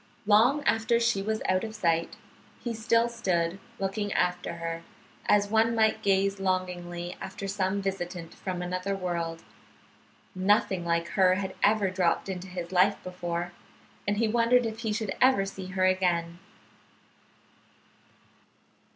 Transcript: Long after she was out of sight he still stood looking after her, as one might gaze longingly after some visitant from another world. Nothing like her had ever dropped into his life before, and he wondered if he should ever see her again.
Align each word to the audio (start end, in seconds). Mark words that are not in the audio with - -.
Long 0.25 0.63
after 0.63 0.99
she 0.99 1.21
was 1.21 1.43
out 1.47 1.63
of 1.63 1.75
sight 1.75 2.15
he 2.59 2.73
still 2.73 3.07
stood 3.07 3.59
looking 3.77 4.11
after 4.13 4.53
her, 4.55 4.81
as 5.27 5.47
one 5.51 5.75
might 5.75 6.01
gaze 6.01 6.39
longingly 6.39 7.15
after 7.21 7.47
some 7.47 7.83
visitant 7.83 8.33
from 8.33 8.63
another 8.63 8.95
world. 8.95 9.43
Nothing 10.33 10.83
like 10.83 11.09
her 11.09 11.35
had 11.35 11.53
ever 11.61 11.91
dropped 11.91 12.29
into 12.29 12.47
his 12.47 12.71
life 12.71 12.97
before, 13.03 13.51
and 14.07 14.17
he 14.17 14.27
wondered 14.27 14.65
if 14.65 14.79
he 14.79 14.91
should 14.91 15.13
ever 15.21 15.45
see 15.45 15.67
her 15.67 15.85
again. 15.85 16.39